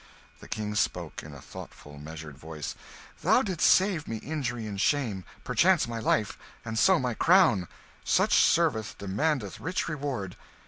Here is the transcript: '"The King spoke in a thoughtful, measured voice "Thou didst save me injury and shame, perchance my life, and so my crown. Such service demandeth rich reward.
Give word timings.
'"The 0.41 0.47
King 0.47 0.73
spoke 0.73 1.21
in 1.21 1.35
a 1.35 1.39
thoughtful, 1.41 1.99
measured 1.99 2.35
voice 2.35 2.73
"Thou 3.21 3.43
didst 3.43 3.69
save 3.69 4.07
me 4.07 4.17
injury 4.17 4.65
and 4.65 4.81
shame, 4.81 5.25
perchance 5.43 5.87
my 5.87 5.99
life, 5.99 6.39
and 6.65 6.79
so 6.79 6.97
my 6.97 7.13
crown. 7.13 7.67
Such 8.03 8.33
service 8.33 8.95
demandeth 8.97 9.59
rich 9.59 9.87
reward. 9.87 10.37